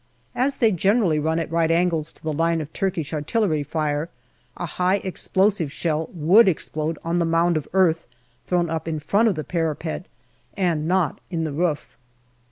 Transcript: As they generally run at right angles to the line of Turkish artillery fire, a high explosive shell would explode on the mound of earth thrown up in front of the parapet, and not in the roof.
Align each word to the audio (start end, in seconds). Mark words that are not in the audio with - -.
As 0.33 0.55
they 0.55 0.71
generally 0.71 1.19
run 1.19 1.37
at 1.37 1.51
right 1.51 1.69
angles 1.69 2.11
to 2.13 2.23
the 2.23 2.33
line 2.33 2.59
of 2.59 2.73
Turkish 2.73 3.13
artillery 3.13 3.61
fire, 3.61 4.09
a 4.57 4.65
high 4.65 4.95
explosive 4.95 5.71
shell 5.71 6.09
would 6.11 6.47
explode 6.47 6.97
on 7.05 7.19
the 7.19 7.23
mound 7.23 7.55
of 7.55 7.67
earth 7.71 8.07
thrown 8.43 8.67
up 8.67 8.87
in 8.87 8.97
front 8.99 9.27
of 9.29 9.35
the 9.35 9.43
parapet, 9.43 10.07
and 10.57 10.87
not 10.87 11.21
in 11.29 11.43
the 11.43 11.53
roof. 11.53 11.97